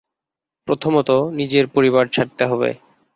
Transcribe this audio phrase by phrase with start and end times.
[0.67, 2.69] প্রথমত, নিজের পরিবার ছাড়তে হবে।